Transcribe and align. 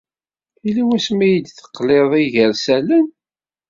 Yella 0.65 0.83
wasmi 0.87 1.23
ay 1.27 1.35
d-teqliḍ 1.39 2.11
igersalen? 2.23 3.07